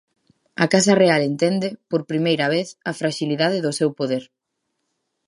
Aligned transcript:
A 0.63 0.65
casa 0.73 0.93
real 1.03 1.21
entende, 1.31 1.67
por 1.89 2.01
primeira 2.11 2.47
vez, 2.55 2.67
a 2.89 2.91
fraxilidade 2.99 3.63
do 3.65 3.71
seu 3.79 3.89
poder. 3.99 4.23